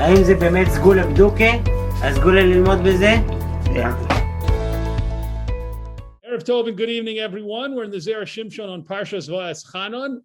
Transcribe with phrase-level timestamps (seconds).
[0.00, 1.50] האם זה באמת סגולה בדוקה?
[2.02, 3.14] הסגולה ללמוד בזה?
[6.24, 7.74] Erev Tov and good evening, everyone.
[7.74, 10.22] We're in the Zera Shimshon on Parshas Vayas Chanon,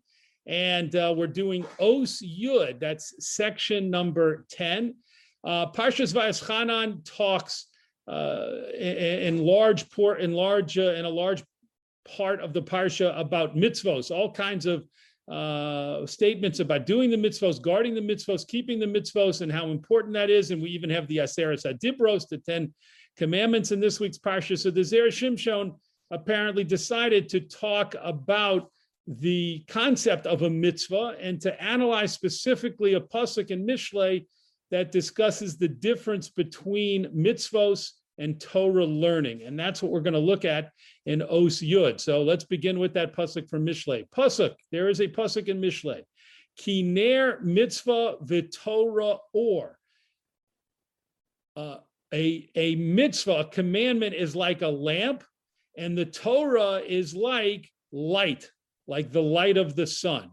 [0.48, 2.80] and uh, we're doing Os Yud.
[2.80, 4.96] That's section number ten.
[5.44, 7.68] Uh, Parshas Va'eschanan talks
[8.08, 8.48] uh,
[8.80, 8.96] in,
[9.28, 11.44] in, large port, in large, uh, in a large
[12.18, 14.88] part of the parsha about mitzvos, all kinds of
[15.28, 20.14] uh, statements about doing the mitzvos, guarding the mitzvos, keeping the mitzvos, and how important
[20.14, 20.52] that is.
[20.52, 22.74] And we even have the Aseres Adibros, the Ten
[23.18, 24.58] Commandments in this week's parsha.
[24.58, 25.76] So the Zera Shimshon
[26.12, 28.70] apparently decided to talk about
[29.08, 34.26] the concept of a mitzvah and to analyze specifically a pasuk in Mishlei
[34.72, 39.44] that discusses the difference between mitzvos and Torah learning.
[39.44, 40.72] And that's what we're going to look at
[41.06, 42.00] in Os Yud.
[42.00, 44.06] So let's begin with that pasuk from Mishlei.
[44.16, 46.02] Pasuk, there is a pasuk in Mishlei.
[46.60, 49.78] Kiner mitzvah v'Torah or.
[51.56, 51.78] Uh,
[52.14, 55.24] a, a mitzvah, a commandment is like a lamp,
[55.78, 58.50] and the Torah is like light,
[58.88, 60.32] like the light of the sun.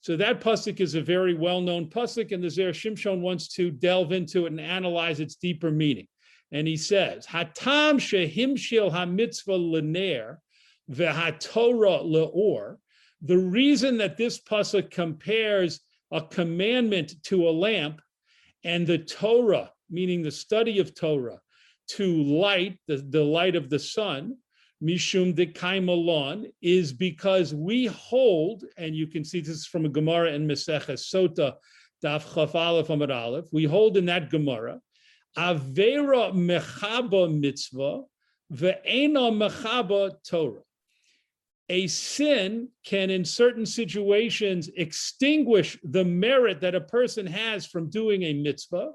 [0.00, 4.12] So that pasuk is a very well-known pasuk, and the Zer Shimshon wants to delve
[4.12, 6.08] into it and analyze its deeper meaning.
[6.52, 10.36] And he says, Hatam shehimshil hamitzvah lener
[10.90, 12.76] v'hatorah leor.
[13.22, 15.80] The reason that this pasuk compares
[16.12, 18.00] a commandment to a lamp
[18.64, 21.40] and the Torah, meaning the study of Torah,
[21.86, 24.36] to light, the, the light of the sun,
[24.82, 29.88] Mishum de Kaimalon, is because we hold, and you can see this is from a
[29.88, 31.54] Gemara in Meseches Sota,
[32.04, 34.80] Daf Chaf Aleph Aleph, we hold in that Gemara,
[35.36, 38.02] Avera Mechaba Mitzvah,
[38.52, 40.60] Ve'ena Mechaba Torah.
[41.70, 48.22] A sin can, in certain situations, extinguish the merit that a person has from doing
[48.24, 48.90] a mitzvah,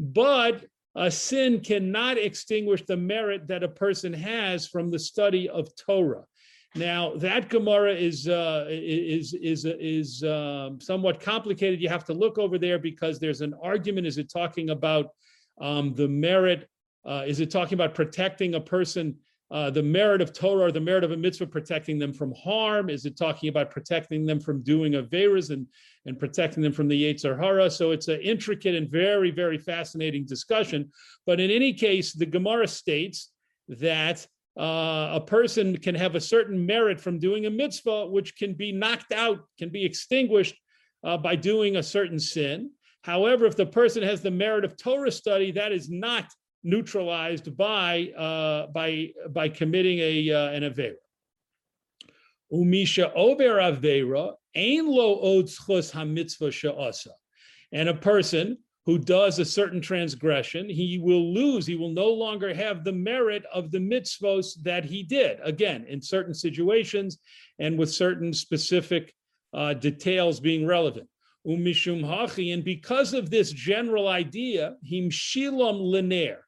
[0.00, 5.68] but a sin cannot extinguish the merit that a person has from the study of
[5.76, 6.24] Torah.
[6.74, 11.80] Now that Gemara is uh, is is is um, somewhat complicated.
[11.80, 14.06] You have to look over there because there's an argument.
[14.06, 15.10] Is it talking about
[15.60, 16.68] um, the merit?
[17.06, 19.16] Uh, is it talking about protecting a person
[19.50, 22.90] uh, the merit of Torah or the merit of a mitzvah protecting them from harm?
[22.90, 25.66] Is it talking about protecting them from doing averas and,
[26.04, 27.70] and protecting them from the Yetzer Hara?
[27.70, 30.90] So it's an intricate and very, very fascinating discussion.
[31.24, 33.30] But in any case, the Gemara states
[33.68, 34.26] that
[34.58, 38.72] uh, a person can have a certain merit from doing a mitzvah, which can be
[38.72, 40.56] knocked out, can be extinguished
[41.04, 42.70] uh, by doing a certain sin.
[43.08, 46.26] However, if the person has the merit of Torah study, that is not
[46.62, 51.00] neutralized by uh, by by committing a uh, an avera.
[52.52, 57.12] Umisha over avera ein lo od hamitzvah she'asa,
[57.72, 61.66] and a person who does a certain transgression, he will lose.
[61.66, 65.38] He will no longer have the merit of the mitzvos that he did.
[65.42, 67.18] Again, in certain situations
[67.58, 69.14] and with certain specific
[69.54, 71.08] uh, details being relevant.
[71.46, 76.38] Umishum hachi, and because of this general idea, him shilam liner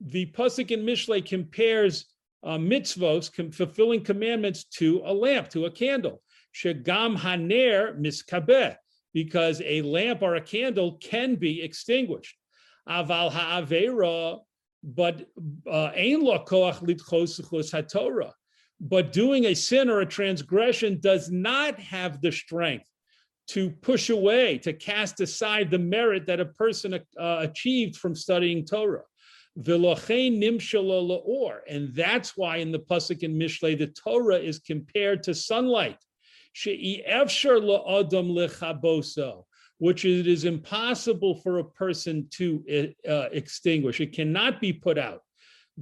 [0.00, 2.06] the pasuk in Mishlei compares
[2.42, 6.22] uh, mitzvos, com- fulfilling commandments, to a lamp, to a candle.
[6.54, 8.76] Shagam haner miskabeh,
[9.12, 12.36] because a lamp or a candle can be extinguished.
[12.88, 14.38] Aval ha'avera,
[14.82, 15.26] but
[15.70, 18.32] uh, ein lo koach litchos haTorah.
[18.80, 22.86] But doing a sin or a transgression does not have the strength
[23.50, 26.98] to push away, to cast aside the merit that a person uh,
[27.40, 29.02] achieved from studying Torah.
[29.56, 29.64] And
[31.94, 35.98] that's why in the Pasuk in Mishlei, the Torah is compared to sunlight.
[39.78, 44.00] Which it is impossible for a person to uh, extinguish.
[44.00, 45.22] It cannot be put out.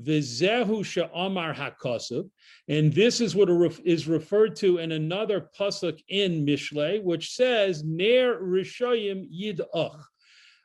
[0.01, 2.31] Vizehu she'amar hakosov,
[2.69, 3.49] and this is what
[3.85, 10.03] is referred to in another pasuk in Mishlei, which says Ner Rishayim Yid'ach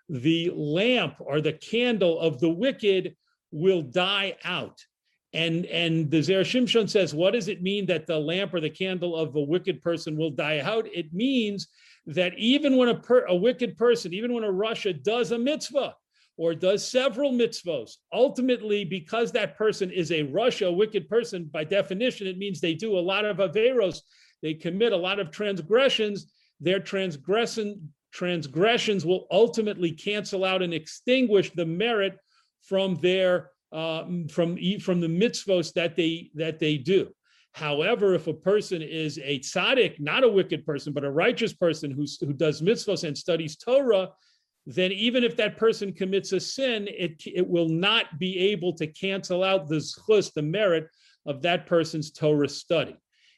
[0.09, 3.15] the lamp or the candle of the wicked
[3.51, 4.80] will die out.
[5.33, 8.69] And, and the Zer Shimshon says, what does it mean that the lamp or the
[8.69, 10.88] candle of a wicked person will die out?
[10.94, 11.68] It means
[12.06, 15.95] that even when a, per, a wicked person, even when a rasha does a mitzvah
[16.38, 21.63] or does several mitzvos, ultimately, because that person is a rasha, a wicked person, by
[21.63, 24.01] definition, it means they do a lot of averos,
[24.41, 26.27] they commit a lot of transgressions.
[26.59, 32.18] Their transgression, transgressions will ultimately cancel out and extinguish the merit
[32.62, 37.09] from their uh, from from the mitzvos that they that they do.
[37.53, 41.91] However, if a person is a tzaddik, not a wicked person, but a righteous person
[41.91, 44.09] who, who does mitzvos and studies Torah,
[44.65, 48.88] then even if that person commits a sin, it, it will not be able to
[48.88, 50.88] cancel out the zchus, the merit
[51.25, 52.95] of that person's Torah study.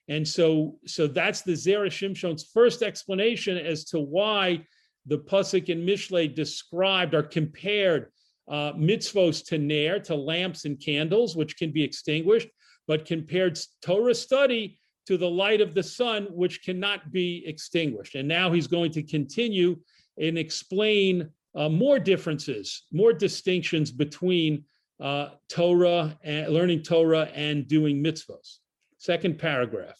[0.07, 4.65] And so, so that's the Zera Shimshon's first explanation as to why
[5.07, 8.11] the Pusik and Mishle described or compared
[8.47, 12.47] uh, mitzvos to nair, to lamps and candles, which can be extinguished,
[12.87, 18.15] but compared Torah study to the light of the sun, which cannot be extinguished.
[18.15, 19.77] And now he's going to continue
[20.17, 24.65] and explain uh, more differences, more distinctions between
[25.01, 28.57] uh, Torah and learning Torah and doing mitzvahs.
[28.97, 29.99] Second paragraph.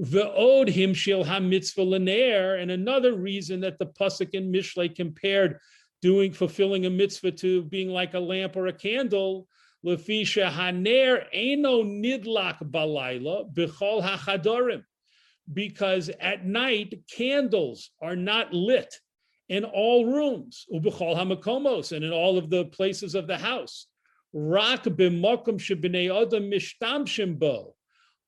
[0.00, 5.58] Ve'od him shil ha-mitzvah l'ner, and another reason that the Pasuk and Mishle compared
[6.00, 9.46] doing, fulfilling a mitzvah to being like a lamp or a candle,
[9.86, 14.82] lefisha haner eno nidlak balayla b'chol hachadorim,
[15.52, 18.94] because at night candles are not lit
[19.52, 23.86] in all rooms, ubechol hamakomos, and in all of the places of the house.
[24.32, 27.74] Rak b'mokum shebnei adam mishtamshim bo.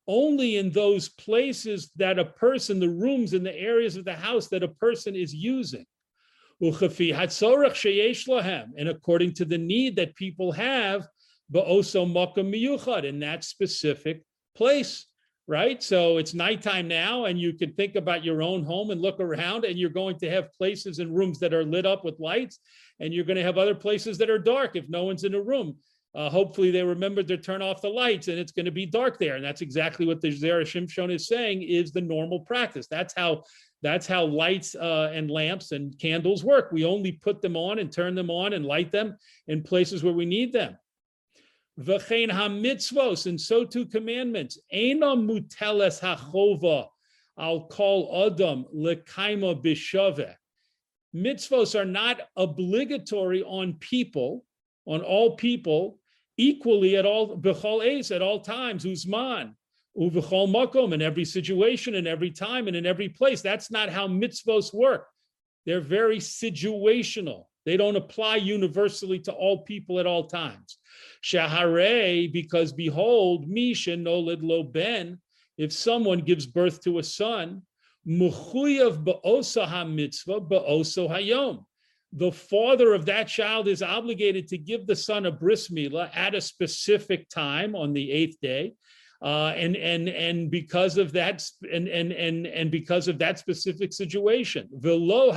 [0.07, 4.49] Only in those places that a person, the rooms in the areas of the house
[4.49, 5.87] that a person is using.
[6.61, 11.07] Uchafi hatzorach sheyesh and according to the need that people have,
[11.51, 14.21] ba'oso mokum miyuchad, in that specific
[14.55, 15.07] place
[15.47, 15.81] right?
[15.83, 19.63] So it's nighttime now, and you can think about your own home and look around,
[19.65, 22.59] and you're going to have places and rooms that are lit up with lights,
[22.99, 25.41] and you're going to have other places that are dark if no one's in a
[25.41, 25.75] room.
[26.15, 29.19] Uh, hopefully, they remembered to turn off the lights, and it's going to be dark
[29.19, 29.35] there.
[29.35, 32.87] And that's exactly what the Zera Shimshon is saying is the normal practice.
[32.87, 33.43] That's how
[33.81, 36.71] that's how lights uh, and lamps and candles work.
[36.71, 39.17] We only put them on and turn them on and light them
[39.47, 40.77] in places where we need them.
[41.79, 44.57] V'chein ha-mitzvos, and so too commandments.
[44.73, 46.87] Eina muteles hachova,
[47.37, 50.33] I'll call Adam lekaima bishave.
[51.13, 54.45] Mitzvos are not obligatory on people,
[54.85, 55.99] on all people,
[56.37, 59.53] equally at all, b'chol eis, at all times, uzman,
[59.97, 63.41] uv'chol makom, in every situation, in every time, and in every place.
[63.41, 65.07] That's not how mitzvos work.
[65.65, 67.45] They're very situational.
[67.65, 70.77] They don't apply universally to all people at all times.
[71.23, 75.19] Shahare, because behold, Misha nolid lo ben,
[75.57, 77.63] if someone gives birth to a son,
[78.07, 81.65] muchuyav ba'osa ha-mitzvah ba'oso hayom.
[82.13, 86.35] The father of that child is obligated to give the son a bris milah at
[86.35, 88.73] a specific time on the eighth day,
[89.21, 93.93] uh, and and and because of that and and and and because of that specific
[93.93, 95.31] situation, velo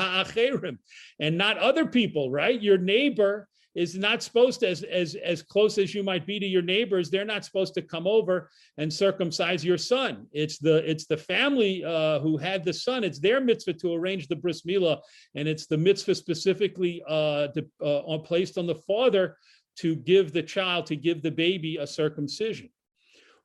[1.20, 2.60] and not other people, right?
[2.60, 3.48] Your neighbor
[3.78, 7.10] is not supposed to, as, as, as close as you might be to your neighbors,
[7.10, 10.26] they're not supposed to come over and circumcise your son.
[10.32, 13.04] It's the it's the family uh, who had the son.
[13.04, 15.00] It's their mitzvah to arrange the bris milah,
[15.36, 19.36] and it's the mitzvah specifically uh, to, uh, placed on the father
[19.76, 22.70] to give the child, to give the baby a circumcision.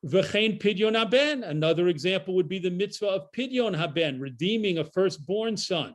[0.04, 1.42] V'chein pidyon haben.
[1.44, 5.94] Another example would be the mitzvah of pidyon haben, redeeming a firstborn son.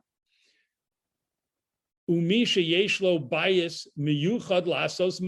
[2.10, 5.22] Umisha yeshlo bias miyuchad lasos.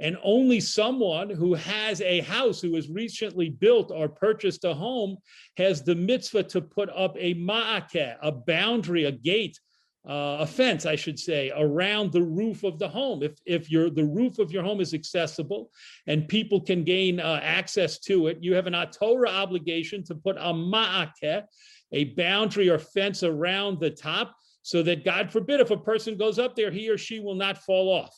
[0.00, 5.18] And only someone who has a house, who has recently built or purchased a home,
[5.56, 9.60] has the mitzvah to put up a ma'akeh, a boundary, a gate,
[10.06, 13.22] uh, a fence, I should say, around the roof of the home.
[13.22, 15.70] If if your the roof of your home is accessible
[16.06, 20.36] and people can gain uh, access to it, you have an Torah obligation to put
[20.36, 21.44] a ma'akeh,
[21.92, 26.38] a boundary or fence around the top so that God forbid if a person goes
[26.38, 28.14] up there, he or she will not fall off.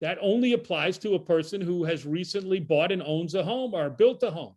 [0.00, 3.90] That only applies to a person who has recently bought and owns a home or
[3.90, 4.54] built a home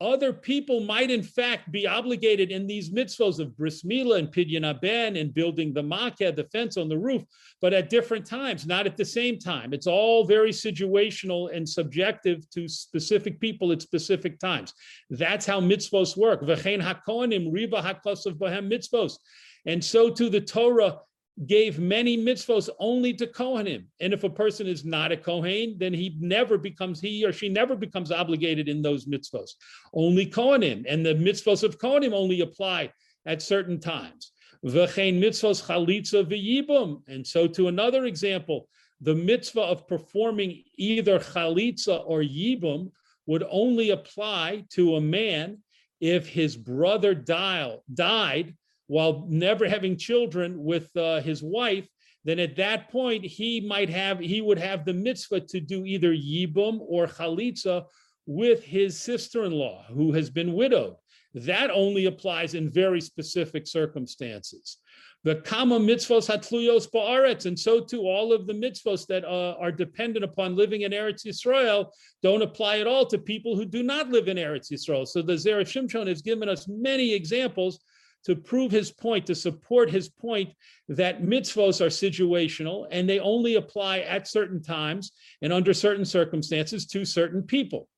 [0.00, 4.64] other people might in fact be obligated in these mitzvos of bris milah and pidyon
[4.64, 7.22] haben and building the makeh, the fence on the roof,
[7.60, 9.74] but at different times, not at the same time.
[9.74, 14.72] It's all very situational and subjective to specific people at specific times.
[15.10, 16.42] That's how mitzvos work.
[16.42, 19.18] V'chein hakonim riva hakosav bohem mitzvos.
[19.66, 21.00] And so to the Torah
[21.46, 23.84] gave many mitzvos only to Kohanim.
[24.00, 27.48] And if a person is not a Kohen, then he never becomes, he or she
[27.48, 29.50] never becomes obligated in those mitzvos.
[29.94, 30.84] Only Kohanim.
[30.88, 32.92] And the mitzvos of Kohanim only apply
[33.26, 34.32] at certain times.
[34.64, 37.02] V'chein mitzvos chalitza v'yibum.
[37.08, 38.68] And so to another example,
[39.00, 42.90] the mitzvah of performing either chalitza or yibum
[43.26, 45.58] would only apply to a man
[46.00, 48.54] if his brother died, died
[48.90, 51.86] while never having children with uh, his wife,
[52.24, 56.12] then at that point he might have he would have the mitzvah to do either
[56.12, 57.84] yibum or chalitza
[58.26, 60.96] with his sister-in-law who has been widowed.
[61.34, 64.78] that only applies in very specific circumstances.
[65.22, 69.70] The kama mitzvos hatluyos ba'aretz, and so too all of the mitzvos that uh, are
[69.70, 71.90] dependent upon living in Eretz Yisrael
[72.24, 75.06] don't apply at all to people who do not live in Eretz Yisrael.
[75.06, 77.78] So the Zera Shimshon has given us many examples
[78.24, 80.50] to prove his point, to support his point
[80.88, 85.12] that mitzvos are situational and they only apply at certain times
[85.42, 87.88] and under certain circumstances to certain people.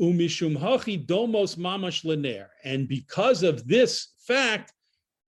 [0.00, 2.46] Umishum hachi domos mamash lener.
[2.64, 4.72] And because of this fact,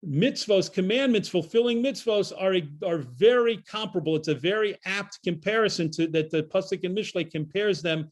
[0.07, 2.55] mitzvos, commandments, fulfilling mitzvos are,
[2.87, 4.15] are very comparable.
[4.15, 8.09] It's a very apt comparison to that the Pasuk and Mishle compares them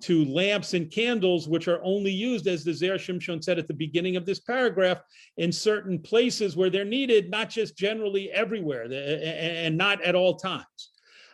[0.00, 3.74] to lamps and candles, which are only used, as the Zer Shimshon said at the
[3.74, 5.00] beginning of this paragraph,
[5.36, 10.92] in certain places where they're needed, not just generally everywhere and not at all times.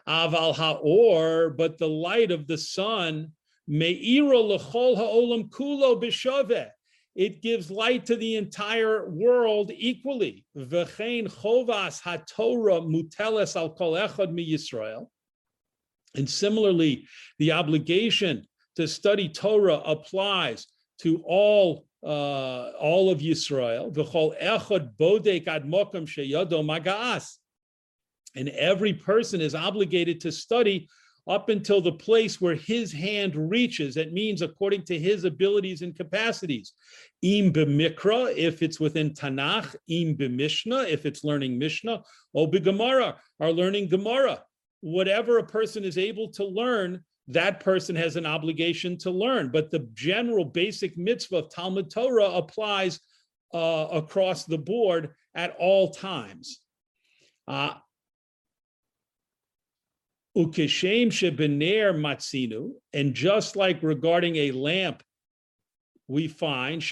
[0.09, 3.33] Aval ha'or, but the light of the sun,
[3.67, 6.69] me'iro l'chol ha'olam kulo b'shaveh.
[7.17, 10.45] It gives light to the entire world equally.
[10.57, 15.09] V'chein chovas haTorah muteles al kol echad mi Yisrael.
[16.15, 17.07] And similarly,
[17.39, 18.47] the obligation
[18.81, 20.67] to study Torah applies
[21.01, 23.93] to all uh, all of Yisrael.
[28.37, 30.89] And every person is obligated to study
[31.29, 33.95] up until the place where his hand reaches.
[33.95, 36.73] That means according to his abilities and capacities.
[37.23, 42.03] Im b'mikra, if it's within Tanakh, im b'mishnah, if it's learning Mishnah,
[42.35, 44.43] o b'gemara, are learning Gemara.
[44.81, 49.51] Whatever a person is able to learn, that person has an obligation to learn.
[49.51, 53.01] But the general basic mitzvah of Talmud Torah applies
[53.53, 56.61] uh, across the board at all times.
[57.49, 57.75] Uh,
[62.93, 65.03] and just like regarding a lamp,
[66.07, 66.83] we find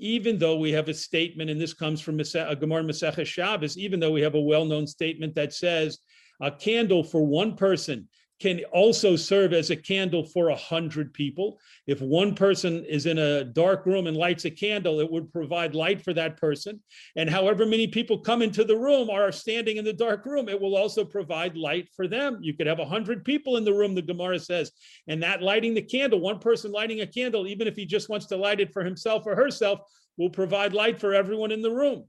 [0.00, 4.12] even though we have a statement, and this comes from Gemara Masechah Shabbos, even though
[4.12, 5.98] we have a well-known statement that says
[6.40, 8.08] a candle for one person
[8.40, 11.58] can also serve as a candle for a hundred people.
[11.86, 15.74] If one person is in a dark room and lights a candle, it would provide
[15.74, 16.80] light for that person.
[17.16, 20.48] And however many people come into the room or are standing in the dark room,
[20.48, 22.38] it will also provide light for them.
[22.40, 24.70] You could have a hundred people in the room, the Gemara says,
[25.08, 28.26] and that lighting the candle, one person lighting a candle, even if he just wants
[28.26, 29.80] to light it for himself or herself,
[30.16, 32.04] will provide light for everyone in the room.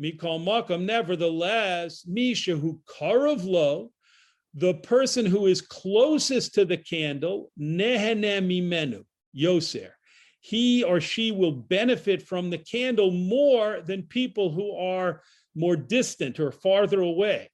[0.00, 3.90] Mikol Makam, nevertheless, Misha who karavlo,
[4.54, 9.04] the person who is closest to the candle, Nehene Mimenu,
[9.36, 9.90] Yoser.
[10.40, 15.22] He or she will benefit from the candle more than people who are
[15.54, 17.50] more distant or farther away.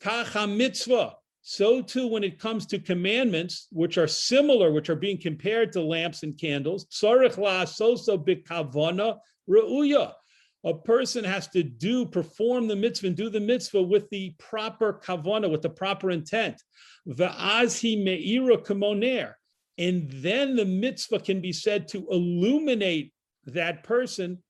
[0.00, 1.14] Kacha mitzvah.
[1.42, 5.82] So too, when it comes to commandments, which are similar, which are being compared to
[5.82, 10.14] lamps and candles, sarich la soso bikavana reuya
[10.64, 15.00] a person has to do, perform the mitzvah and do the mitzvah with the proper
[15.04, 16.60] kavana, with the proper intent.
[17.08, 19.34] Va'azhi me'ira kamoner.
[19.76, 23.12] And then the mitzvah can be said to illuminate
[23.46, 24.42] that person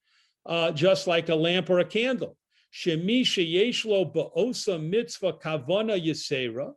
[0.46, 2.36] uh, just like a lamp or a candle.
[2.72, 6.72] Shemi sheyeshlo ba'osa mitzvah kavana yisera.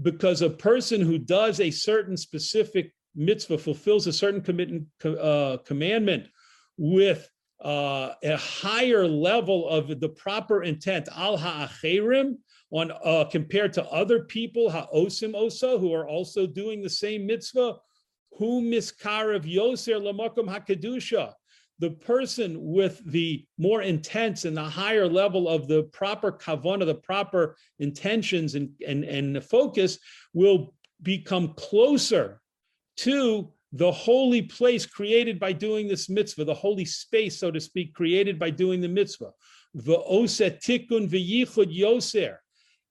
[0.00, 6.28] Because a person who does a certain specific mitzvah, fulfills a certain uh, commandment
[6.76, 7.28] with
[7.64, 12.36] uh, a higher level of the proper intent al ha'acherim
[12.70, 17.74] on uh, compared to other people ha'osim osa who are also doing the same mitzvah
[18.38, 21.32] who miskarav yoser lamakom hakadusha
[21.78, 26.94] the person with the more intense and the higher level of the proper kavana, the
[26.94, 29.98] proper intentions and, and, and the focus
[30.32, 32.40] will become closer
[32.96, 37.94] to the holy place created by doing this mitzvah, the holy space, so to speak,
[37.94, 39.32] created by doing the mitzvah.
[41.68, 42.36] yoser.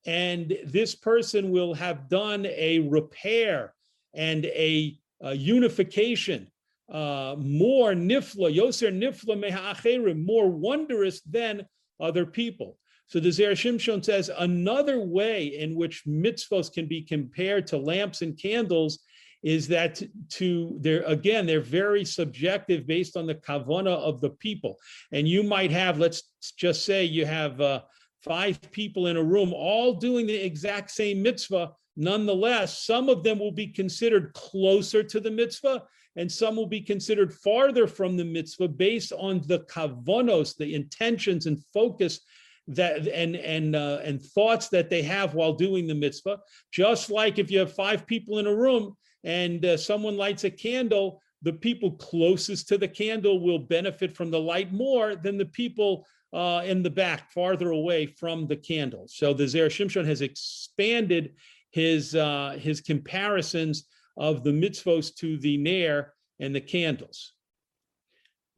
[0.06, 3.74] And this person will have done a repair
[4.14, 6.52] and a, a unification
[6.92, 11.66] uh, more nifla, yoser nifla me'acherim, more wondrous than
[12.00, 12.78] other people.
[13.08, 18.22] So the Zer Shimshon says another way in which mitzvahs can be compared to lamps
[18.22, 19.00] and candles
[19.44, 24.76] is that to they're again they're very subjective based on the kavana of the people
[25.12, 27.82] and you might have let's just say you have uh,
[28.24, 33.40] five people in a room all doing the exact same mitzvah nonetheless some of them
[33.40, 35.84] will be considered closer to the mitzvah
[36.18, 41.46] and some will be considered farther from the mitzvah based on the kavanos the intentions
[41.46, 42.22] and focus
[42.68, 46.40] that and and uh, and thoughts that they have while doing the mitzvah.
[46.72, 50.52] Just like if you have five people in a room and uh, someone lights a
[50.52, 55.46] candle, the people closest to the candle will benefit from the light more than the
[55.46, 59.06] people uh, in the back, farther away from the candle.
[59.08, 61.34] So the Zer Shimshon has expanded
[61.72, 67.34] his uh, his comparisons of the mitzvos to the nair and the candles.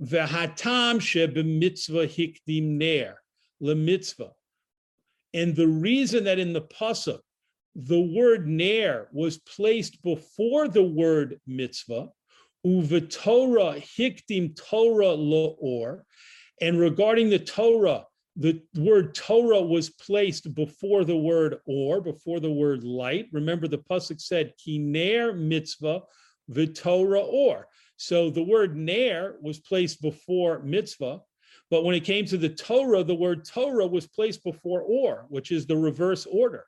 [0.01, 3.21] V'hatam mitzvah hikdim nair
[3.59, 4.31] mitzvah,
[5.33, 7.21] and the reason that in the pasuk
[7.77, 12.09] the word nair was placed before the word mitzvah,
[12.65, 16.03] uvatorah hikdim Torah loor,
[16.59, 18.05] and regarding the Torah,
[18.35, 23.27] the word Torah was placed before the word or, before the word light.
[23.31, 26.01] Remember, the pasuk said kiner mitzvah
[26.51, 27.67] v'torah or.
[27.97, 31.19] So the word ner was placed before mitzvah,
[31.69, 35.51] but when it came to the Torah, the word Torah was placed before or, which
[35.51, 36.65] is the reverse order.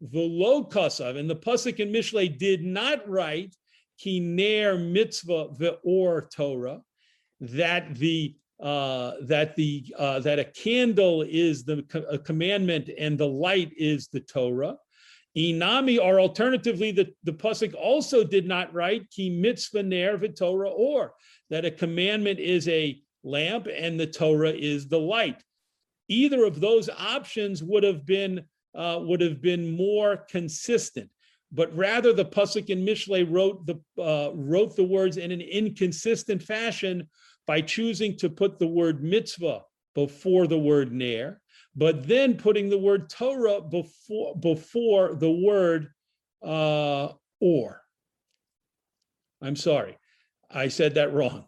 [0.00, 3.54] Velo kasav, and the pasuk in Mishlei did not write
[4.02, 6.80] kiner mitzvah ve'or Torah,
[7.40, 13.26] that the uh, that the uh, that a candle is the a commandment and the
[13.26, 14.76] light is the Torah.
[15.36, 21.14] Inami, or alternatively, the, the pasuk also did not write ki mitzvah ner Torah or
[21.50, 25.42] that a commandment is a lamp and the Torah is the light.
[26.08, 31.10] Either of those options would have been uh, would have been more consistent,
[31.52, 36.42] but rather the pasuk in Mishlei wrote the uh, wrote the words in an inconsistent
[36.42, 37.08] fashion
[37.46, 39.62] by choosing to put the word mitzvah
[39.94, 41.40] before the word ner,
[41.74, 45.90] but then putting the word Torah before, before the word
[46.42, 47.08] uh,
[47.40, 47.82] or.
[49.42, 49.98] I'm sorry,
[50.50, 51.46] I said that wrong.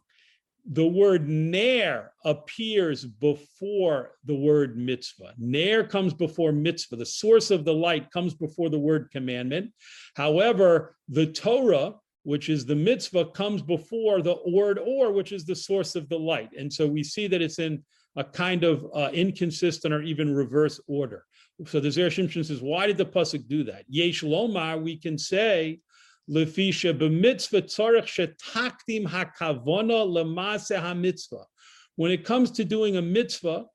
[0.71, 5.35] The word ner appears before the word mitzvah.
[5.37, 6.97] Ner comes before mitzvah.
[6.97, 9.73] The source of the light comes before the word commandment.
[10.15, 15.57] However, the Torah which is the mitzvah, comes before the word or, which is the
[15.57, 16.51] source of the light.
[16.57, 17.83] And so we see that it's in
[18.17, 21.25] a kind of uh, inconsistent or even reverse order.
[21.67, 23.85] So the Zer Shimshon says, why did the pasuk do that?
[23.89, 25.81] Yesh lomar, we can say,
[26.31, 31.45] lefisha b'mitzvah tzarech shetakdim hakavona lemase hamitzvah.
[31.97, 33.67] When it comes to doing a mitzvah,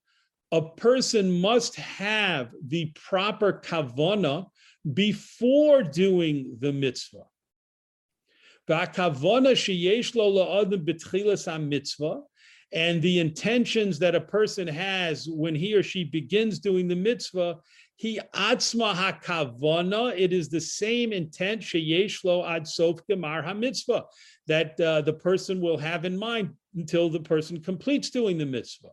[0.52, 4.48] a person must have the proper kavona
[4.94, 7.24] before doing the mitzvah.
[12.74, 17.58] And the intentions that a person has when he or she begins doing the mitzvah,
[17.98, 20.18] he atzma hakavana.
[20.18, 24.04] It is the same intent sheyeshlo ad sof gemar hamitzvah
[24.46, 28.92] that uh, the person will have in mind until the person completes doing the mitzvah.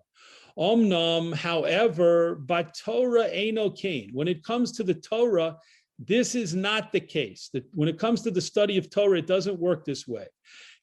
[0.59, 4.11] Omnam, however, but Torah eno kain.
[4.12, 5.59] When it comes to the Torah,
[5.99, 7.51] this is not the case.
[7.53, 10.27] That when it comes to the study of Torah, it doesn't work this way.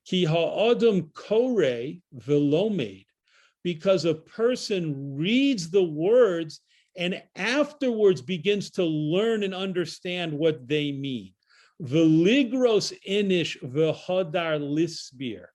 [0.06, 3.06] Ki ha'adam kore velomed,
[3.64, 6.62] because a person reads the words
[6.98, 11.34] and afterwards begins to learn and understand what they mean.
[11.82, 15.46] Veligros inish v'hodar lisbir.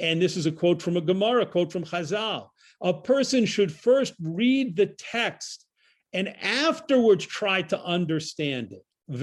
[0.00, 2.48] And this is a quote from a Gemara, a quote from Chazal.
[2.80, 5.66] A person should first read the text
[6.12, 8.84] and afterwards try to understand it.
[9.10, 9.18] And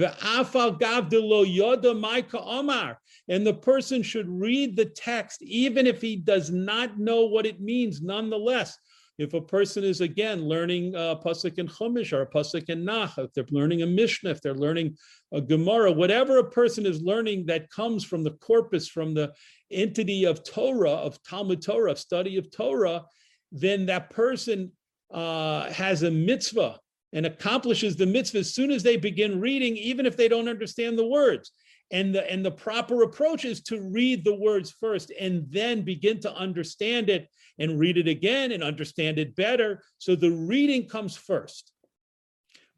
[3.46, 8.02] the person should read the text, even if he does not know what it means,
[8.02, 8.76] nonetheless.
[9.18, 13.32] If a person is again learning a pasuk in Chumash or pasuk in Nach, if
[13.32, 14.96] they're learning a Mishnah, if they're learning
[15.32, 19.32] a Gemara, whatever a person is learning that comes from the corpus, from the
[19.70, 23.04] entity of Torah, of Talmud Torah, of study of Torah,
[23.50, 24.72] then that person
[25.10, 26.78] uh, has a mitzvah
[27.14, 30.98] and accomplishes the mitzvah as soon as they begin reading, even if they don't understand
[30.98, 31.52] the words.
[31.90, 36.20] And the, and the proper approach is to read the words first and then begin
[36.20, 39.82] to understand it and read it again and understand it better.
[39.98, 41.72] So the reading comes first.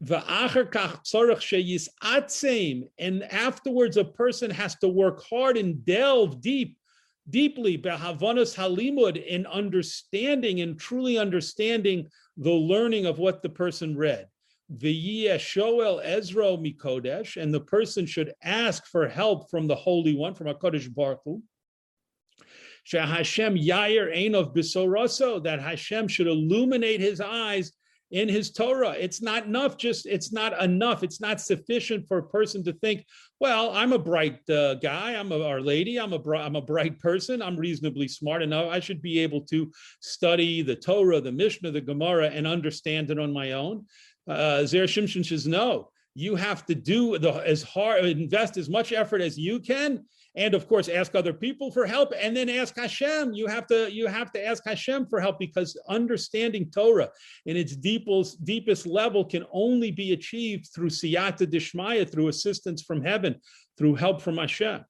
[0.01, 0.13] And
[3.23, 6.77] afterwards, a person has to work hard and delve deep,
[7.29, 14.27] deeply, behavanas halimud, in understanding and truly understanding the learning of what the person read.
[14.71, 20.47] Shoel Ezra Mikodesh, and the person should ask for help from the Holy One, from
[20.47, 21.43] HaKadosh Baruch Hu.
[22.91, 27.71] Hashem Yair Einov Bisoroso, that Hashem should illuminate his eyes
[28.11, 28.95] in his Torah.
[28.99, 31.03] It's not enough, just it's not enough.
[31.03, 33.05] It's not sufficient for a person to think,
[33.39, 36.99] well, I'm a bright uh, guy, I'm a lady, I'm a bri- I'm a bright
[36.99, 38.71] person, I'm reasonably smart enough.
[38.71, 39.71] I should be able to
[40.01, 43.85] study the Torah, the Mishnah, the Gemara, and understand it on my own.
[44.27, 48.91] Uh, Zer Shimshon says, no, you have to do the as hard, invest as much
[48.91, 52.75] effort as you can, and of course ask other people for help, and then ask
[52.75, 53.33] Hashem.
[53.33, 57.09] You have to you have to ask Hashem for help because understanding Torah
[57.45, 63.03] in its deepest deepest level can only be achieved through siyata dishmaya, through assistance from
[63.03, 63.35] heaven,
[63.77, 64.83] through help from Hashem.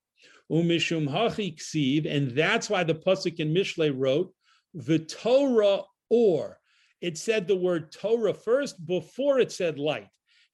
[0.51, 4.33] Umishum hachi and that's why the pasuk in Mishle wrote
[4.73, 6.59] the Torah or.
[7.01, 10.09] It said the word Torah first before it said light.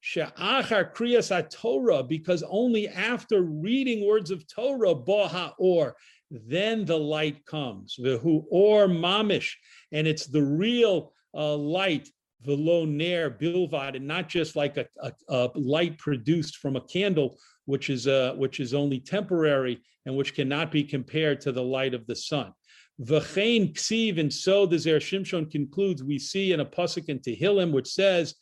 [0.08, 5.96] She'achar kriyas Torah, because only after reading words of Torah, boha or,
[6.30, 7.98] then the light comes.
[8.00, 9.54] Vehu or mamish,
[9.92, 12.08] and it's the real uh, light,
[12.44, 17.40] velo ner bilvad, and not just like a, a, a light produced from a candle,
[17.66, 21.96] which is uh, which is only temporary and which cannot be compared to the light
[21.96, 22.54] of the sun.
[23.02, 26.04] V'chein ksiv, and so the Zer Shimshon concludes.
[26.04, 28.36] We see in a pasuk in Tehillim which says,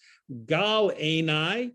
[0.46, 1.74] "Gal einai."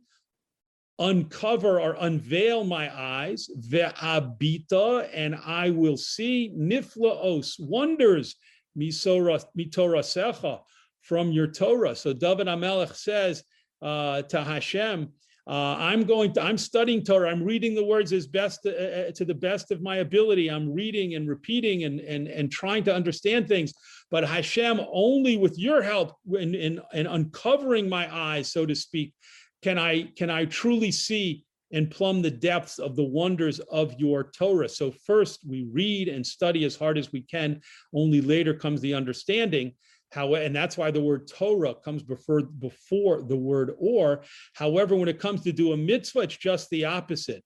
[1.01, 8.35] Uncover or unveil my eyes, ve'abita, and I will see niflaos, wonders,
[8.77, 10.61] mitorasecha,
[11.03, 11.95] from your Torah.
[11.95, 13.45] So David Amelech says
[13.81, 15.13] uh, to Hashem,
[15.49, 17.31] uh, I'm going to, I'm studying Torah.
[17.31, 20.51] I'm reading the words as best uh, uh, to the best of my ability.
[20.51, 23.73] I'm reading and repeating and, and, and trying to understand things.
[24.11, 29.15] But Hashem, only with your help in, in, in uncovering my eyes, so to speak,
[29.63, 34.31] can I can I truly see and plumb the depths of the wonders of your
[34.31, 34.69] Torah.
[34.69, 37.61] So first we read and study as hard as we can.
[37.95, 39.75] Only later comes the understanding.
[40.15, 44.23] And that's why the word Torah comes before, before the word or.
[44.55, 47.45] However, when it comes to do a mitzvah, it's just the opposite.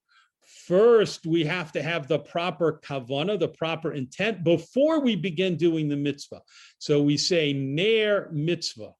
[0.66, 5.88] First, we have to have the proper kavana, the proper intent before we begin doing
[5.88, 6.42] the mitzvah.
[6.79, 8.92] So we say ner mitzvah.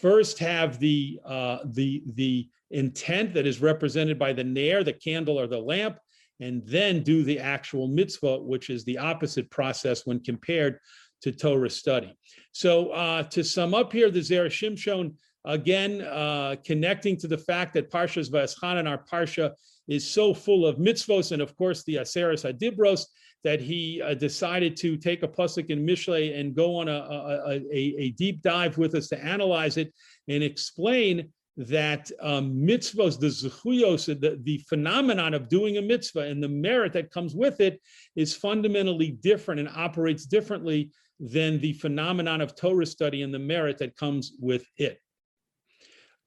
[0.00, 5.38] First, have the uh, the the intent that is represented by the ner, the candle
[5.38, 5.98] or the lamp,
[6.40, 10.78] and then do the actual mitzvah, which is the opposite process when compared
[11.22, 12.16] to Torah study.
[12.52, 17.74] So uh, to sum up here, the Zer Shimshon, again, uh, connecting to the fact
[17.74, 19.52] that Parshas Va'eschanan, our Parsha,
[19.88, 23.06] is so full of mitzvos, and of course the Aseres Adibros,
[23.44, 27.60] that he uh, decided to take a pasuk in Mishle and go on a, a,
[27.72, 29.92] a, a, deep dive with us to analyze it
[30.28, 36.42] and explain that um, mitzvos, the zechuyos, the, the phenomenon of doing a mitzvah and
[36.42, 37.80] the merit that comes with it
[38.16, 43.78] is fundamentally different and operates differently than the phenomenon of Torah study and the merit
[43.78, 45.00] that comes with it.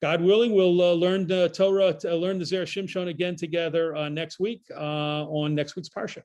[0.01, 4.09] God willing, we'll uh, learn the Torah, uh, learn the Zer Shimshon again together uh,
[4.09, 6.21] next week uh, on next week's Parsha.